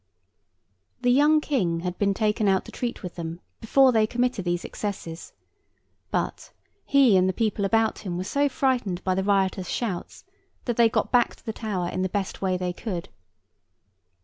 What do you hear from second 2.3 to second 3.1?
out to treat